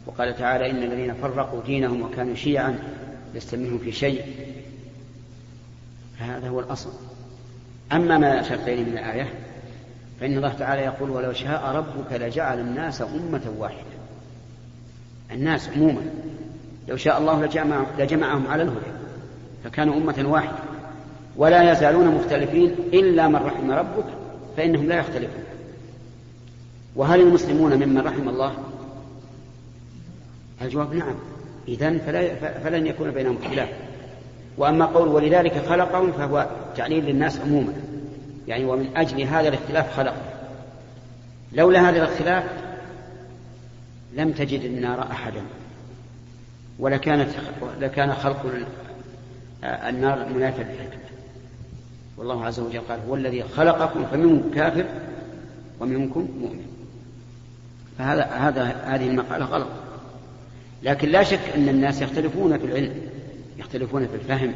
وقال 0.09 0.37
تعالى 0.37 0.71
إن 0.71 0.83
الذين 0.83 1.15
فرقوا 1.15 1.63
دينهم 1.63 2.03
وكانوا 2.03 2.35
شيعا 2.35 2.79
لست 3.35 3.55
منهم 3.55 3.79
في 3.79 3.93
شيء. 3.93 4.23
هذا 6.19 6.49
هو 6.49 6.61
الأصل. 6.61 6.91
أما 7.93 8.19
ما 8.19 8.43
شرطين 8.43 8.89
من 8.89 8.93
الآية 8.93 9.33
فإن 10.21 10.37
الله 10.37 10.53
تعالى 10.53 10.83
يقول 10.83 11.11
ولو 11.11 11.33
شاء 11.33 11.65
ربك 11.65 12.13
لجعل 12.13 12.61
الناس 12.61 13.03
أمة 13.03 13.43
واحدة. 13.59 13.99
الناس 15.31 15.69
عموما. 15.69 16.03
لو 16.89 16.97
شاء 16.97 17.19
الله 17.19 17.45
لجمع 17.45 17.87
لجمعهم 17.99 18.47
على 18.47 18.63
الهدى 18.63 18.91
فكانوا 19.65 19.97
أمة 19.97 20.29
واحدة. 20.29 20.59
ولا 21.37 21.73
يزالون 21.73 22.15
مختلفين 22.15 22.75
إلا 22.93 23.29
من 23.29 23.37
رحم 23.37 23.71
ربك 23.71 24.07
فإنهم 24.57 24.87
لا 24.87 24.99
يختلفون. 24.99 25.45
وهل 26.97 27.21
المسلمون 27.21 27.75
ممن 27.75 27.99
رحم 27.99 28.29
الله؟ 28.29 28.68
الجواب 30.63 30.95
نعم. 30.95 31.15
إذن 31.69 31.99
فلا 31.99 32.35
فلن 32.35 32.87
يكون 32.87 33.11
بينهم 33.11 33.39
خلاف 33.51 33.69
وأما 34.59 34.87
قول 34.87 35.09
ولذلك 35.09 35.67
خلقهم 35.69 36.13
فهو 36.13 36.47
تعليل 36.77 37.05
للناس 37.05 37.41
عموما. 37.41 37.73
يعني 38.49 38.65
ومن 38.65 38.97
أجل 38.97 39.21
هذا 39.21 39.49
الاختلاف 39.49 39.97
خلق. 39.97 40.15
لولا 41.53 41.91
هذا 41.91 41.97
الاختلاف 41.97 42.45
لم 44.15 44.33
تجد 44.33 44.61
النار 44.61 45.03
أحدا. 45.03 45.43
ولكانت 46.79 47.31
لكان 47.81 48.13
خلق 48.13 48.47
النار 49.65 50.29
منافا 50.35 50.63
للحكمة. 50.63 51.09
والله 52.17 52.47
عز 52.47 52.61
وجل 52.61 52.81
قال 52.81 53.01
هو 53.09 53.15
الذي 53.15 53.43
خلقكم 53.43 54.05
فمنكم 54.07 54.51
كافر 54.55 54.85
ومنكم 55.81 56.29
مؤمن. 56.41 56.67
فهذا 57.99 58.25
هذا 58.25 58.65
هذه 58.65 59.07
المقالة 59.07 59.45
غلط. 59.45 59.69
لكن 60.83 61.09
لا 61.09 61.23
شك 61.23 61.41
أن 61.57 61.69
الناس 61.69 62.03
يختلفون 62.03 62.59
في 62.59 62.65
العلم 62.65 62.93
يختلفون 63.59 64.07
في 64.07 64.15
الفهم 64.15 64.55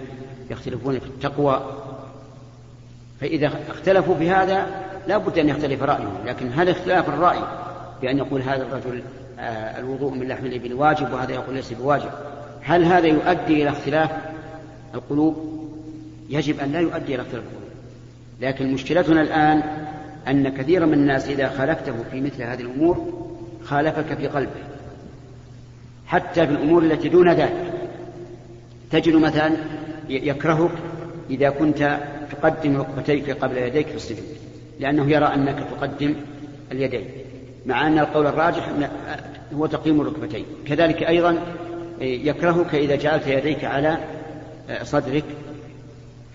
يختلفون 0.50 0.98
في 0.98 1.06
التقوى. 1.06 1.62
فإذا 3.20 3.52
اختلفوا 3.68 4.14
في 4.14 4.30
هذا 4.30 4.66
لا 5.08 5.18
بد 5.18 5.38
أن 5.38 5.48
يختلف 5.48 5.82
رأيهم. 5.82 6.16
لكن 6.26 6.50
هل 6.54 6.68
اختلاف 6.68 7.08
الرأي 7.08 7.38
بأن 8.02 8.18
يقول 8.18 8.42
هذا 8.42 8.62
الرجل 8.62 9.02
آه 9.38 9.78
الوضوء 9.80 10.14
من 10.14 10.28
لحم 10.28 10.46
الإبل 10.46 10.74
واجب 10.74 11.12
وهذا 11.12 11.32
يقول 11.32 11.54
ليس 11.54 11.72
بواجب؟ 11.72 12.10
هل 12.62 12.84
هذا 12.84 13.06
يؤدي 13.06 13.62
إلى 13.62 13.68
اختلاف 13.68 14.10
القلوب؟ 14.94 15.62
يجب 16.28 16.60
أن 16.60 16.72
لا 16.72 16.80
يؤدي 16.80 17.14
إلى 17.14 17.22
اختلاف 17.22 17.44
القلوب. 17.44 17.62
لكن 18.40 18.72
مشكلتنا 18.72 19.20
الآن 19.20 19.62
أن 20.28 20.48
كثيرا 20.48 20.86
من 20.86 20.94
الناس 20.94 21.28
إذا 21.28 21.48
خالفته 21.48 21.94
في 22.10 22.20
مثل 22.20 22.42
هذه 22.42 22.60
الأمور 22.60 23.12
خالفك 23.64 24.14
في 24.14 24.26
قلبه. 24.26 24.71
حتى 26.12 26.46
في 26.46 26.52
الأمور 26.52 26.82
التي 26.82 27.08
دون 27.08 27.28
ذلك. 27.28 27.72
تجد 28.90 29.16
مثلا 29.16 29.52
يكرهك 30.08 30.70
إذا 31.30 31.50
كنت 31.50 31.98
تقدم 32.30 32.76
ركبتيك 32.76 33.30
قبل 33.30 33.56
يديك 33.56 33.86
في 33.86 33.94
السجود 33.96 34.26
لأنه 34.80 35.10
يرى 35.10 35.24
أنك 35.24 35.66
تقدم 35.70 36.14
اليدين 36.72 37.04
مع 37.66 37.86
أن 37.86 37.98
القول 37.98 38.26
الراجح 38.26 38.68
هو 39.54 39.66
تقييم 39.66 40.00
الركبتين. 40.00 40.44
كذلك 40.66 41.02
أيضا 41.02 41.38
يكرهك 42.00 42.74
إذا 42.74 42.96
جعلت 42.96 43.26
يديك 43.26 43.64
على 43.64 43.98
صدرك 44.82 45.24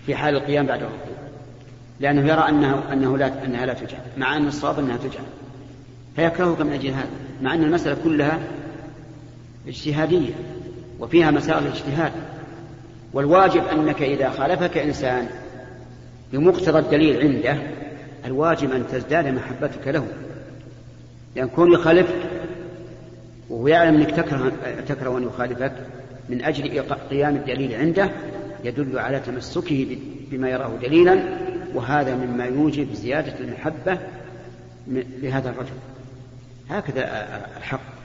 في 0.06 0.14
حال 0.14 0.36
القيام 0.36 0.66
بعد 0.66 0.78
الركوع 0.78 1.18
لأنه 2.00 2.28
يرى 2.28 2.48
أنه 2.48 2.92
أنه 2.92 3.18
لا 3.18 3.44
أنها 3.44 3.66
لا 3.66 3.74
تجعل 3.74 4.00
مع 4.16 4.36
أن 4.36 4.46
الصواب 4.46 4.78
أنها 4.78 4.96
تجعل. 4.96 5.24
فيكرهك 6.16 6.60
من 6.60 6.72
أجل 6.72 6.88
هذا 6.88 7.08
مع 7.42 7.54
أن 7.54 7.64
المسألة 7.64 7.96
كلها 8.04 8.38
اجتهادية 9.68 10.32
وفيها 11.00 11.30
مسائل 11.30 11.66
الاجتهاد. 11.66 12.12
والواجب 13.12 13.62
أنك 13.66 14.02
إذا 14.02 14.30
خالفك 14.30 14.78
إنسان 14.78 15.28
بمقتضى 16.32 16.78
الدليل 16.78 17.20
عنده 17.20 17.62
الواجب 18.24 18.72
أن 18.72 18.84
تزداد 18.92 19.26
محبتك 19.26 19.88
له. 19.88 20.06
لأن 21.36 21.48
كون 21.48 21.72
يخالفك 21.72 22.16
وهو 23.50 23.68
يعلم 23.68 23.94
أنك 23.94 24.10
تكره, 24.10 24.52
تكره 24.88 25.18
أن 25.18 25.22
يخالفك 25.22 25.72
من 26.28 26.44
أجل 26.44 26.82
قيام 27.10 27.36
الدليل 27.36 27.74
عنده 27.74 28.10
يدل 28.64 28.98
على 28.98 29.20
تمسكه 29.20 29.98
بما 30.30 30.48
يراه 30.48 30.70
دليلا 30.82 31.38
وهذا 31.74 32.16
مما 32.16 32.44
يوجب 32.44 32.92
زيادة 32.92 33.38
المحبة 33.40 33.98
لهذا 35.22 35.50
الرجل. 35.50 35.76
هكذا 36.70 37.28
الحق. 37.56 37.97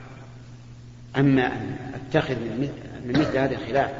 أما 1.16 1.46
أن 1.46 1.76
أتخذ 1.94 2.34
من 3.04 3.12
مثل 3.18 3.38
هذا 3.38 3.54
الخلاف 3.54 3.90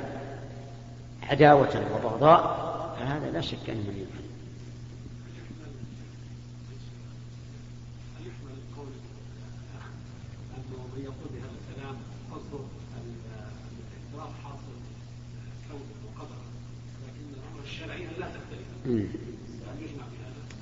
عداوة 1.23 1.83
وبغضاء 1.95 2.65
فهذا 2.99 3.31
لا 3.31 3.41
شك 3.41 3.71
أنه 3.71 3.81
من 3.81 3.97
يفعل. 3.97 4.25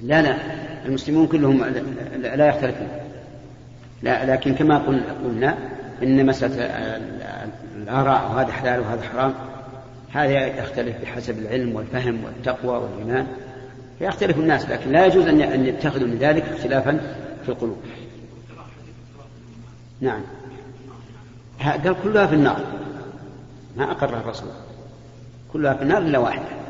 لا 0.02 0.22
لا 0.22 0.36
المسلمون 0.86 1.26
كلهم 1.26 1.64
لا 2.22 2.48
يختلفون. 2.48 2.88
لا 4.02 4.32
لكن 4.32 4.54
كما 4.54 4.78
قلنا 5.24 5.56
إن 6.02 6.26
مسألة 6.26 6.54
الآراء 7.76 8.32
وهذا 8.32 8.52
حلال 8.52 8.80
وهذا 8.80 9.02
حرام 9.02 9.34
هذا 10.12 10.46
يختلف 10.46 11.02
بحسب 11.02 11.38
العلم 11.38 11.74
والفهم 11.74 12.24
والتقوى 12.24 12.78
والإيمان. 12.78 13.26
فيختلف 13.98 14.38
الناس 14.38 14.68
لكن 14.68 14.92
لا 14.92 15.06
يجوز 15.06 15.26
ان 15.26 15.66
يتخذوا 15.66 16.08
من 16.08 16.18
ذلك 16.18 16.42
اختلافا 16.42 17.16
في 17.42 17.48
القلوب. 17.48 17.78
نعم. 20.00 20.20
قال 21.60 21.96
كلها 22.02 22.26
في 22.26 22.34
النار. 22.34 22.66
ما 23.76 23.90
أقرها 23.90 24.20
الرسول. 24.20 24.50
كلها 25.52 25.74
في 25.74 25.82
النار 25.82 26.02
إلا 26.02 26.18
واحدة. 26.18 26.62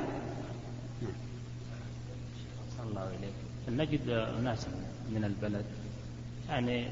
نجد 3.69 4.09
أناسا 4.09 4.69
من 5.11 5.25
البلد 5.25 5.65
يعني 6.49 6.89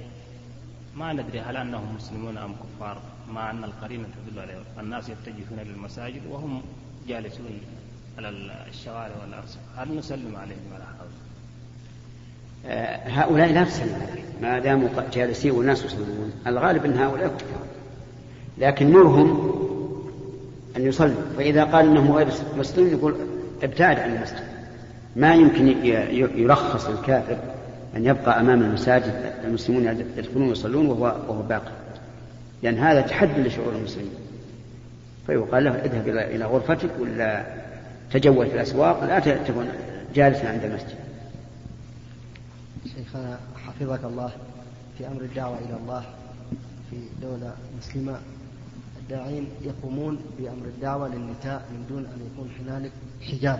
ما 0.96 1.12
ندري 1.12 1.40
هل 1.40 1.56
أنهم 1.56 1.94
مسلمون 1.96 2.38
أم 2.38 2.52
كفار 2.52 2.98
مع 3.32 3.50
أن 3.50 3.64
القرينة 3.64 4.04
تدل 4.04 4.40
عليه 4.40 4.54
الناس 4.80 5.08
يتجهون 5.08 5.58
للمساجد 5.66 6.20
وهم 6.30 6.62
جالسون 7.08 7.46
على 8.18 8.28
الشوارع 8.68 9.12
والأرصفة 9.22 9.60
هل 9.76 9.96
نسلم 9.96 10.36
عليهم 10.36 10.74
على 10.74 10.84
هذا؟ 10.84 11.08
آه 12.66 13.08
هؤلاء 13.08 13.52
لا 13.52 13.64
تسلم 13.64 13.94
عليهم 13.94 14.24
ما 14.42 14.58
داموا 14.58 14.88
جالسين 15.12 15.50
والناس 15.50 15.84
يسلمون. 15.84 16.32
الغالب 16.46 16.84
أن 16.84 16.98
هؤلاء 16.98 17.28
كفار. 17.28 17.66
لكن 18.58 18.92
مرهم 18.92 19.50
أن 20.76 20.86
يصلوا. 20.86 21.22
فإذا 21.36 21.64
قال 21.64 21.86
أنه 21.86 22.14
غير 22.14 22.28
مسلم 22.58 22.88
يقول 22.88 23.14
ابتعد 23.62 23.98
عن 23.98 24.16
المسجد. 24.16 24.44
ما 25.16 25.34
يمكن 25.34 25.66
يرخص 26.36 26.86
الكافر 26.86 27.38
أن 27.96 28.06
يبقى 28.06 28.40
أمام 28.40 28.62
المساجد 28.62 29.32
المسلمون 29.44 29.84
يدخلون 30.16 30.48
ويصلون 30.48 30.86
وهو 30.86 31.04
وهو 31.28 31.42
باقي. 31.42 31.72
لأن 32.62 32.78
هذا 32.78 33.00
تحدي 33.00 33.42
لشعور 33.42 33.72
المسلمين. 33.76 34.14
فيقال 35.26 35.64
له 35.64 35.70
اذهب 35.70 36.08
إلى 36.08 36.44
غرفتك 36.44 36.90
ولا 37.00 37.44
تجول 38.10 38.46
في 38.46 38.54
الأسواق 38.54 39.04
لا 39.04 39.18
تكون 39.18 39.68
جالسا 40.14 40.46
عند 40.48 40.64
المسجد. 40.64 40.98
شيخنا 42.96 43.38
حفظك 43.66 44.04
الله 44.04 44.30
في 44.98 45.06
أمر 45.06 45.20
الدعوة 45.20 45.58
إلى 45.58 45.76
الله 45.82 46.04
في 46.90 46.96
دولة 47.22 47.54
مسلمة. 47.78 48.18
الداعين 49.02 49.48
يقومون 49.62 50.18
بأمر 50.38 50.66
الدعوة 50.66 51.08
للنساء 51.08 51.62
من 51.72 51.86
دون 51.88 51.98
أن 51.98 52.20
يكون 52.32 52.50
هنالك 52.60 52.92
حجاب. 53.22 53.58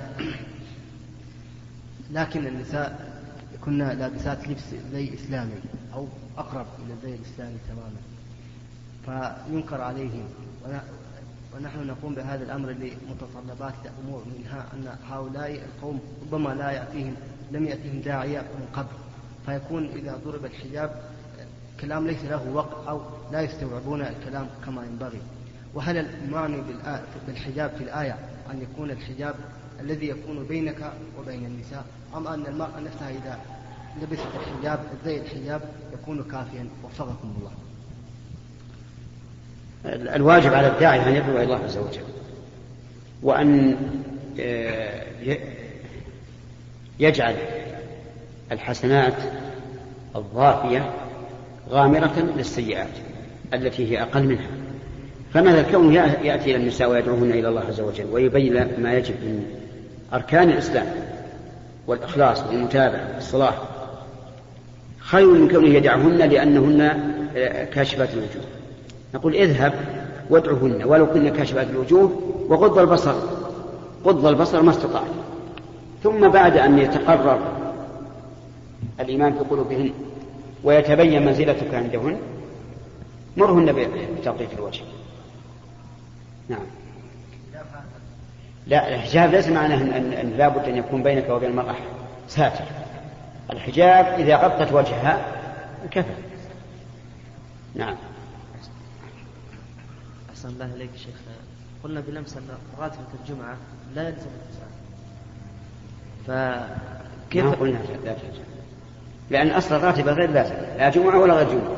لكن 2.13 2.47
النساء 2.47 3.20
كن 3.65 3.79
لابسات 3.79 4.49
لبس 4.49 4.75
زي 4.93 5.15
إسلامي 5.15 5.55
أو 5.95 6.07
أقرب 6.39 6.67
إلى 6.85 6.95
الزي 6.95 7.15
الإسلامي 7.15 7.57
تماما. 7.69 8.01
فينكر 9.07 9.81
عليهم. 9.81 10.25
ونحن 11.57 11.87
نقوم 11.87 12.15
بهذا 12.15 12.45
الأمر 12.45 12.71
لمتطلبات 12.71 13.75
الأمور 13.85 14.25
منها 14.39 14.67
أن 14.75 14.97
هؤلاء 15.11 15.55
القوم 15.55 16.01
ربما 16.23 16.55
لا 16.55 16.71
يأتيهم 16.71 17.15
لم 17.53 17.65
يأتيهم 17.67 18.01
داعية 18.01 18.41
من 18.41 18.67
قبل. 18.75 18.97
فيكون 19.47 19.87
إذا 19.87 20.21
ضرب 20.25 20.45
الحجاب 20.45 21.03
كلام 21.81 22.07
ليس 22.07 22.25
له 22.25 22.51
وقت 22.51 22.87
أو 22.89 23.01
لا 23.33 23.41
يستوعبون 23.41 24.03
الكلام 24.03 24.47
كما 24.67 24.85
ينبغي. 24.85 25.21
وهل 25.75 25.97
المعني 25.97 26.63
بالحجاب 27.27 27.71
في 27.71 27.85
الآية 27.85 28.19
أن 28.51 28.63
يكون 28.63 28.91
الحجاب 28.91 29.35
الذي 29.81 30.09
يكون 30.09 30.47
بينك 30.49 30.93
وبين 31.19 31.47
النساء 31.47 31.85
أم 32.17 32.27
أن 32.27 32.47
المرأة 32.47 32.81
نفسها 32.81 33.11
إذا 33.11 33.39
لبست 34.03 34.27
الحجاب 34.41 34.81
زي 35.05 35.21
الحجاب 35.21 35.61
يكون 35.93 36.23
كافيا. 36.23 36.69
وفقكم 36.85 37.35
الله. 37.39 37.53
الواجب 40.17 40.55
على 40.55 40.69
الداعي 40.69 41.09
أن 41.09 41.15
يدعو 41.15 41.37
إلى 41.37 41.43
الله 41.43 41.65
عز 41.65 41.79
وجل. 41.79 42.05
وأن 43.23 43.77
آه، 44.41 45.05
يجعل 46.99 47.37
الحسنات 48.53 49.15
الضافية 50.17 50.95
غامرة 51.69 52.19
للسيئات 52.37 52.91
التي 53.55 53.93
هي 53.93 54.03
أقل 54.03 54.23
منها. 54.23 54.51
فمثلا 55.35 55.63
كونه 55.63 56.05
يأتي 56.23 56.51
إلى 56.51 56.57
النساء 56.57 56.91
ويدعوهن 56.91 57.31
إلى 57.31 57.49
الله 57.49 57.61
عز 57.61 57.81
وجل 57.81 58.05
ويبين 58.13 58.83
ما 58.83 58.95
يجب 58.95 59.15
من 59.15 59.61
أركان 60.13 60.51
الإسلام 60.51 60.87
والإخلاص 61.87 62.43
والمتابعة 62.43 63.15
والصلاح 63.15 63.55
خير 64.99 65.27
من 65.27 65.49
كونه 65.49 65.69
يدعهن 65.69 66.19
لأنهن 66.19 66.81
آه، 67.37 67.65
كاشفات 67.65 68.11
الوجوه. 68.11 68.43
نقول 69.15 69.35
اذهب 69.35 69.73
وادعهن 70.31 70.85
ولو 70.85 71.07
كن 71.07 71.29
كاشفات 71.29 71.71
الوجوه 71.71 72.21
وغض 72.49 72.79
البصر 72.79 73.15
غض 74.05 74.27
البصر 74.27 74.63
ما 74.63 74.71
استطعت 74.71 75.11
ثم 76.03 76.29
بعد 76.29 76.57
أن 76.57 76.79
يتقرر 76.79 77.39
الإيمان 79.01 79.33
في 79.33 79.39
قلوبهن 79.39 79.91
ويتبين 80.65 81.27
منزلتك 81.27 81.75
عندهن 81.75 82.19
مرهن 83.37 83.73
بتلطيف 84.21 84.59
الوجه. 84.59 84.83
نعم. 86.49 86.67
لا 88.71 88.95
الحجاب 88.95 89.31
ليس 89.31 89.49
معناه 89.49 89.77
أن, 89.77 90.13
أن 90.13 90.31
لابد 90.31 90.65
أن 90.65 90.77
يكون 90.77 91.03
بينك 91.03 91.29
وبين 91.29 91.51
المرأة. 91.51 91.75
ساتر. 92.29 92.65
الحجاب 93.53 94.07
إذا 94.07 94.37
غطت 94.37 94.73
وجهها 94.73 95.25
كفى 95.91 96.15
نعم. 97.75 97.97
أحسن 100.31 100.49
الله 100.49 100.75
إليك 100.75 100.91
شيخ. 100.97 101.15
قلنا 101.85 102.01
بالأمس 102.01 102.37
أن 102.37 102.43
راتبة 102.79 103.07
الجمعة 103.21 103.57
لا 103.95 104.09
يلزم 104.09 104.27
الإنسان 104.41 104.71
فكيف 106.27 107.45
ما 107.45 107.51
قلنا 107.51 107.79
لا 108.05 108.13
تلزم. 108.13 108.43
لأن 109.31 109.51
أصل 109.51 109.75
الراتبة 109.75 110.13
غير 110.13 110.31
لازم. 110.31 110.55
لا 110.79 110.91
جمعة 110.91 111.19
ولا 111.19 111.35
غير 111.35 111.49
جمعة. 111.49 111.77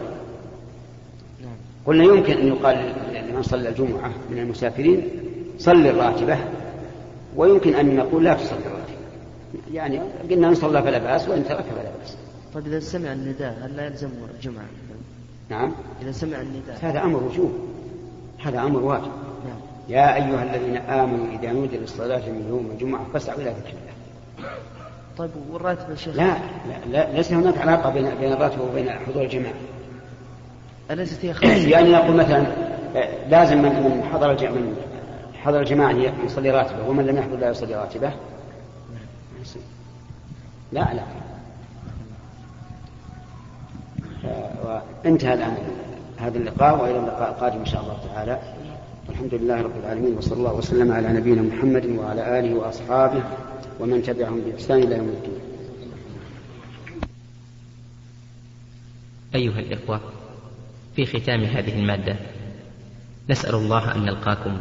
نعم. 1.42 1.56
قلنا 1.86 2.04
يمكن 2.04 2.38
أن 2.38 2.48
يقال 2.48 2.94
لمن 3.30 3.42
صلى 3.42 3.68
الجمعة 3.68 4.12
من 4.30 4.38
المسافرين 4.38 5.08
صل 5.58 5.86
الراتبة. 5.86 6.38
ويمكن 7.36 7.74
أن 7.74 7.96
نقول 7.96 8.24
لا 8.24 8.34
تصلي 8.34 8.58
الراتبة 8.58 9.02
يعني 9.72 10.00
قلنا 10.30 10.48
إن 10.48 10.54
صلى 10.54 10.82
فلا 10.82 10.98
بأس 10.98 11.28
وإن 11.28 11.44
ترك 11.44 11.64
فلا 11.64 11.90
بأس. 12.00 12.16
طيب 12.54 12.66
إذا 12.66 12.80
سمع 12.80 13.12
النداء 13.12 13.58
هل 13.62 13.76
لا 13.76 13.86
يلزم 13.86 14.08
الجمعة؟ 14.34 14.64
نعم. 15.50 15.72
إذا 16.02 16.12
سمع 16.12 16.40
النداء. 16.40 16.78
هذا 16.82 17.02
أمر 17.02 17.22
وجوب. 17.22 17.52
هذا 18.44 18.60
أمر 18.60 18.80
واجب. 18.80 19.10
نعم. 19.48 19.60
يا 19.88 20.14
أيها 20.14 20.42
الذين 20.42 20.76
آمنوا 20.76 21.26
إذا 21.40 21.52
نودي 21.52 21.76
للصلاة 21.76 22.30
من 22.30 22.46
يوم 22.48 22.70
الجمعة 22.72 23.06
فاسعوا 23.12 23.40
إلى 23.40 23.50
ذكر 23.50 23.68
الله. 23.68 24.52
طيب 25.18 25.30
والراتب 25.50 25.90
يا 25.90 25.94
شيخ؟ 25.94 26.16
لا, 26.16 26.36
لا, 26.68 26.86
لا 26.90 27.12
ليس 27.12 27.32
هناك 27.32 27.58
علاقة 27.58 27.90
بين 27.90 28.10
بين 28.20 28.32
الراتب 28.32 28.60
وبين 28.60 28.90
حضور 28.90 29.22
الجماعة. 29.22 29.54
أليست 30.90 31.24
هي 31.24 31.32
خاصة؟ 31.32 31.68
يعني 31.74 31.92
نقول 31.92 32.16
مثلا 32.16 32.46
لازم 33.28 33.58
من 33.58 34.02
حضر 34.12 34.28
من 34.28 34.76
حضر 35.44 35.60
الجماعة 35.60 35.92
يصلي 36.24 36.50
راتبه 36.50 36.88
ومن 36.88 37.06
لم 37.06 37.16
يحضر 37.16 37.36
لا 37.36 37.50
يصلي 37.50 37.74
راتبه. 37.74 38.12
لا 40.72 40.94
لا. 40.94 41.04
وانتهى 45.04 45.34
الآن 45.34 45.56
هذا 46.18 46.38
اللقاء 46.38 46.82
وإلى 46.82 46.98
اللقاء 46.98 47.30
القادم 47.30 47.58
إن 47.58 47.66
شاء 47.66 47.82
الله 47.82 47.98
تعالى. 48.14 48.38
الحمد 49.08 49.34
لله 49.34 49.62
رب 49.62 49.76
العالمين 49.84 50.16
وصلى 50.16 50.38
الله 50.38 50.54
وسلم 50.54 50.92
على 50.92 51.08
نبينا 51.08 51.42
محمد 51.42 51.86
وعلى 51.86 52.38
آله 52.38 52.54
وأصحابه 52.54 53.22
ومن 53.80 54.02
تبعهم 54.02 54.40
بإحسان 54.40 54.78
إلى 54.78 54.96
يوم 54.96 55.08
الدين. 55.08 55.40
أيها 59.34 59.58
الإخوة 59.58 60.00
في 60.96 61.06
ختام 61.06 61.44
هذه 61.44 61.78
المادة 61.78 62.16
نسأل 63.30 63.54
الله 63.54 63.94
أن 63.94 64.04
نلقاكم. 64.04 64.60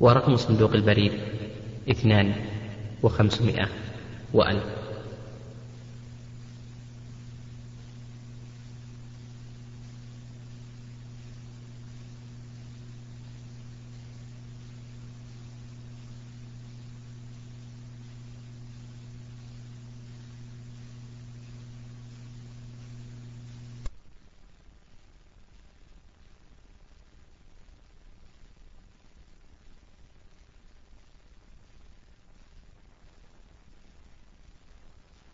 ورقم 0.00 0.36
صندوق 0.36 0.72
البريد 0.72 1.12
اثنان 1.90 2.32
وخمسمائة 3.02 3.68
وألف. 4.34 4.79